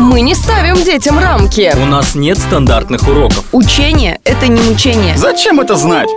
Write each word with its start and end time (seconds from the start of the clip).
Мы 0.00 0.22
не 0.22 0.34
ставим 0.34 0.76
детям 0.76 1.18
рамки. 1.18 1.70
У 1.76 1.84
нас 1.84 2.14
нет 2.14 2.38
стандартных 2.38 3.06
уроков. 3.06 3.44
Учение– 3.52 4.18
это 4.24 4.48
не 4.48 4.58
мучение. 4.62 5.14
Зачем 5.14 5.60
это 5.60 5.76
знать? 5.76 6.08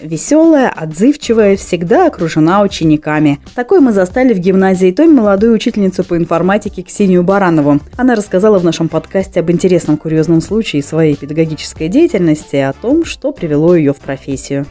Веселая, 0.00 0.70
отзывчивая, 0.70 1.56
всегда 1.56 2.08
окружена 2.08 2.62
учениками. 2.62 3.38
Такой 3.54 3.78
мы 3.78 3.92
застали 3.92 4.34
в 4.34 4.40
гимназии 4.40 4.90
той 4.90 5.06
молодую 5.06 5.54
учительницу 5.54 6.02
по 6.02 6.16
информатике 6.16 6.82
Ксению 6.82 7.22
Баранову. 7.22 7.78
Она 7.96 8.16
рассказала 8.16 8.58
в 8.58 8.64
нашем 8.64 8.88
подкасте 8.88 9.38
об 9.38 9.52
интересном 9.52 9.98
курьезном 9.98 10.40
случае 10.40 10.82
своей 10.82 11.14
педагогической 11.14 11.88
деятельности 11.88 12.56
и 12.56 12.58
о 12.58 12.72
том, 12.72 13.04
что 13.04 13.30
привело 13.30 13.76
ее 13.76 13.92
в 13.92 13.98
профессию. 13.98 14.66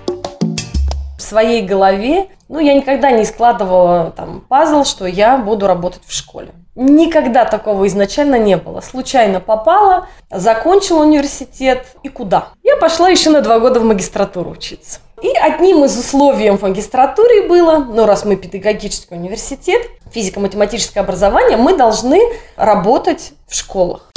В 1.18 1.22
своей 1.22 1.64
голове, 1.64 2.28
ну, 2.48 2.60
я 2.60 2.76
никогда 2.76 3.12
не 3.12 3.26
складывала 3.26 4.14
там 4.16 4.42
пазл, 4.48 4.84
что 4.84 5.06
я 5.06 5.38
буду 5.38 5.66
работать 5.66 6.04
в 6.06 6.14
школе. 6.14 6.50
Никогда 6.76 7.44
такого 7.46 7.88
изначально 7.88 8.38
не 8.38 8.56
было. 8.56 8.82
Случайно 8.82 9.40
попала, 9.40 10.08
закончила 10.30 11.04
университет 11.04 11.88
и 12.04 12.10
куда? 12.10 12.50
Я 12.64 12.78
пошла 12.78 13.10
еще 13.10 13.32
на 13.32 13.42
два 13.42 13.60
года 13.60 13.80
в 13.80 13.84
магистратуру 13.84 14.52
учиться. 14.52 15.00
И 15.24 15.30
одним 15.30 15.84
из 15.86 15.98
условий 15.98 16.52
в 16.52 16.62
магистратуре 16.62 17.48
было, 17.48 17.80
ну 17.80 18.06
раз 18.06 18.24
мы 18.24 18.36
педагогический 18.36 19.16
университет, 19.16 19.82
физико-математическое 20.12 21.00
образование, 21.00 21.58
мы 21.58 21.76
должны 21.76 22.22
работать 22.56 23.34
в 23.48 23.56
школах. 23.56 24.12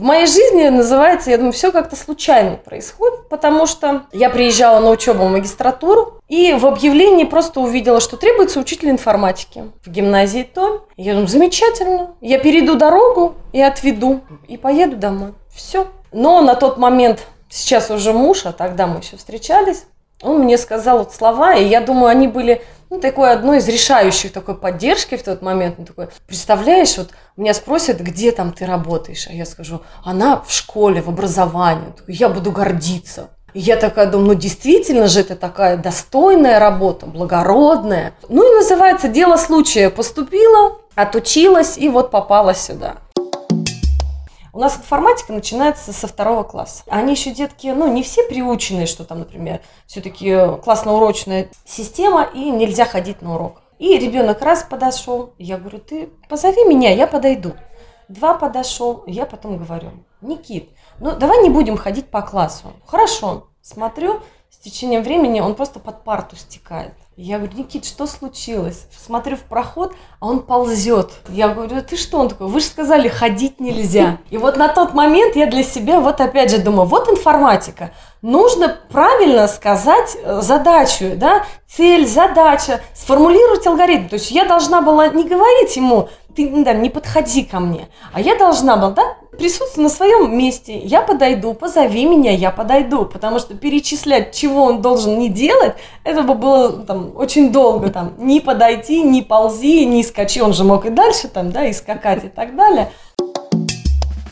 В 0.00 0.02
моей 0.02 0.26
жизни 0.26 0.66
называется, 0.70 1.28
я 1.28 1.36
думаю, 1.36 1.52
все 1.52 1.70
как-то 1.70 1.94
случайно 1.94 2.56
происходит, 2.56 3.28
потому 3.28 3.66
что 3.66 4.06
я 4.12 4.30
приезжала 4.30 4.80
на 4.80 4.88
учебу 4.88 5.24
в 5.24 5.30
магистратуру 5.30 6.22
и 6.26 6.54
в 6.54 6.64
объявлении 6.64 7.24
просто 7.24 7.60
увидела, 7.60 8.00
что 8.00 8.16
требуется 8.16 8.60
учитель 8.60 8.88
информатики 8.88 9.70
в 9.84 9.90
гимназии 9.90 10.42
Том. 10.42 10.84
Я 10.96 11.12
думаю, 11.12 11.28
замечательно, 11.28 12.14
я 12.22 12.38
перейду 12.38 12.76
дорогу 12.76 13.34
и 13.52 13.60
отведу, 13.60 14.22
и 14.48 14.56
поеду 14.56 14.96
домой. 14.96 15.34
Все. 15.54 15.88
Но 16.12 16.40
на 16.40 16.54
тот 16.54 16.78
момент 16.78 17.26
сейчас 17.50 17.90
уже 17.90 18.14
муж, 18.14 18.46
а 18.46 18.52
тогда 18.52 18.86
мы 18.86 19.00
еще 19.00 19.18
встречались, 19.18 19.84
он 20.22 20.38
мне 20.38 20.56
сказал 20.56 21.00
вот 21.00 21.12
слова, 21.12 21.54
и 21.54 21.64
я 21.64 21.82
думаю, 21.82 22.06
они 22.06 22.26
были 22.26 22.62
ну, 22.90 23.00
такой 23.00 23.32
одной 23.32 23.58
из 23.58 23.68
решающих 23.68 24.32
такой 24.32 24.56
поддержки 24.56 25.16
в 25.16 25.22
тот 25.22 25.42
момент. 25.42 25.76
Он 25.78 25.84
такой, 25.84 26.08
представляешь, 26.26 26.98
вот 26.98 27.10
меня 27.36 27.54
спросят, 27.54 28.00
где 28.00 28.32
там 28.32 28.52
ты 28.52 28.66
работаешь, 28.66 29.28
а 29.30 29.32
я 29.32 29.46
скажу, 29.46 29.82
она 30.04 30.42
в 30.44 30.52
школе, 30.52 31.00
в 31.00 31.08
образовании. 31.08 31.92
я 32.08 32.28
буду 32.28 32.50
гордиться. 32.50 33.30
Я 33.54 33.76
такая 33.76 34.06
думаю, 34.06 34.28
ну 34.28 34.34
действительно 34.34 35.08
же 35.08 35.20
это 35.20 35.34
такая 35.34 35.76
достойная 35.76 36.58
работа, 36.58 37.06
благородная. 37.06 38.12
Ну 38.28 38.52
и 38.52 38.56
называется 38.56 39.08
«Дело 39.08 39.36
случая». 39.36 39.90
Поступила, 39.90 40.78
отучилась 40.94 41.76
и 41.76 41.88
вот 41.88 42.10
попала 42.10 42.54
сюда. 42.54 42.98
У 44.60 44.62
нас 44.62 44.76
информатика 44.76 45.32
начинается 45.32 45.90
со 45.94 46.06
второго 46.06 46.42
класса. 46.42 46.82
Они 46.90 47.12
еще 47.12 47.30
детки, 47.30 47.68
ну, 47.68 47.90
не 47.90 48.02
все 48.02 48.24
приученные, 48.24 48.84
что 48.84 49.04
там, 49.04 49.20
например, 49.20 49.62
все-таки 49.86 50.36
классно-урочная 50.62 51.48
система, 51.64 52.24
и 52.24 52.50
нельзя 52.50 52.84
ходить 52.84 53.22
на 53.22 53.36
урок. 53.36 53.62
И 53.78 53.96
ребенок 53.96 54.42
раз 54.42 54.62
подошел, 54.62 55.32
я 55.38 55.56
говорю, 55.56 55.78
ты 55.78 56.10
позови 56.28 56.62
меня, 56.66 56.92
я 56.92 57.06
подойду. 57.06 57.54
Два 58.08 58.34
подошел, 58.34 59.02
я 59.06 59.24
потом 59.24 59.56
говорю, 59.56 59.92
Никит, 60.20 60.68
ну 60.98 61.16
давай 61.16 61.42
не 61.42 61.48
будем 61.48 61.78
ходить 61.78 62.10
по 62.10 62.20
классу. 62.20 62.74
Хорошо, 62.84 63.46
смотрю, 63.62 64.20
с 64.50 64.58
течением 64.58 65.02
времени 65.02 65.40
он 65.40 65.54
просто 65.54 65.78
под 65.78 66.04
парту 66.04 66.36
стекает. 66.36 66.92
Я 67.16 67.36
говорю, 67.38 67.58
Никит, 67.58 67.84
что 67.84 68.06
случилось? 68.06 68.86
Смотрю 68.96 69.36
в 69.36 69.42
проход, 69.42 69.94
а 70.20 70.26
он 70.26 70.40
ползет. 70.40 71.10
Я 71.28 71.50
говорю, 71.50 71.82
ты 71.82 71.96
что? 71.96 72.18
Он 72.18 72.30
такой, 72.30 72.48
вы 72.48 72.60
же 72.60 72.66
сказали, 72.66 73.08
ходить 73.08 73.60
нельзя. 73.60 74.18
И 74.30 74.38
вот 74.38 74.56
на 74.56 74.68
тот 74.68 74.94
момент 74.94 75.36
я 75.36 75.46
для 75.46 75.62
себя 75.62 76.00
вот 76.00 76.20
опять 76.20 76.50
же 76.50 76.58
думаю, 76.58 76.88
вот 76.88 77.10
информатика. 77.10 77.92
Нужно 78.22 78.74
правильно 78.90 79.48
сказать 79.48 80.16
э, 80.16 80.40
задачу, 80.40 81.12
да, 81.16 81.44
цель, 81.68 82.06
задача, 82.06 82.80
сформулировать 82.94 83.66
алгоритм. 83.66 84.08
То 84.08 84.14
есть 84.14 84.30
я 84.30 84.46
должна 84.46 84.80
была 84.80 85.08
не 85.08 85.24
говорить 85.24 85.76
ему, 85.76 86.08
ты 86.34 86.64
да, 86.64 86.72
не 86.72 86.90
подходи 86.90 87.44
ко 87.44 87.60
мне, 87.60 87.88
а 88.12 88.20
я 88.20 88.36
должна 88.36 88.76
была, 88.76 88.90
да, 88.92 89.16
присутствовать 89.40 89.78
на 89.78 89.88
своем 89.88 90.36
месте. 90.36 90.78
Я 90.78 91.00
подойду, 91.00 91.54
позови 91.54 92.04
меня, 92.04 92.32
я 92.32 92.50
подойду. 92.50 93.06
Потому 93.06 93.38
что 93.38 93.54
перечислять, 93.54 94.34
чего 94.34 94.64
он 94.64 94.82
должен 94.82 95.18
не 95.18 95.30
делать, 95.30 95.74
это 96.04 96.22
бы 96.22 96.34
было 96.34 96.72
там 96.82 97.12
очень 97.16 97.50
долго. 97.50 97.88
Там, 97.88 98.12
не 98.18 98.40
подойти, 98.40 99.02
не 99.02 99.22
ползи, 99.22 99.86
не 99.86 100.04
скачи. 100.04 100.42
Он 100.42 100.52
же 100.52 100.64
мог 100.64 100.84
и 100.84 100.90
дальше 100.90 101.28
там, 101.28 101.52
да, 101.52 101.64
и 101.64 101.72
скакать 101.72 102.24
и 102.24 102.28
так 102.28 102.54
далее. 102.54 102.92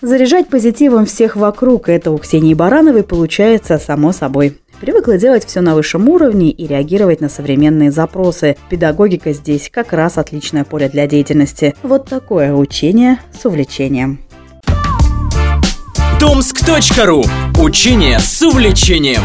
Заряжать 0.01 0.49
позитивом 0.49 1.07
всех 1.07 1.35
вокруг– 1.35 1.89
это 1.89 2.13
у 2.13 2.19
Ксении 2.19 2.55
Барановой 2.55 3.03
получается 3.03 3.79
само 3.79 4.13
собой. 4.13 4.59
Привыкла 4.81 5.19
делать 5.19 5.45
все 5.45 5.61
на 5.61 5.75
высшем 5.75 6.09
уровне 6.09 6.51
и 6.51 6.67
реагировать 6.69 7.21
на 7.21 7.29
современные 7.29 7.91
запросы. 7.91 8.57
Педагогика 8.71 9.33
здесь 9.33 9.71
как 9.73 9.93
раз 9.93 10.19
отличное 10.19 10.65
поле 10.65 10.89
для 10.89 11.09
деятельности. 11.09 11.75
Вот 11.83 12.09
такое 12.09 12.55
учение 12.55 13.19
с 13.33 13.45
увлечением. 13.45 14.21
Томск.ру. 16.19 17.25
Учение 17.59 18.19
с 18.19 18.43
увлечением. 18.43 19.23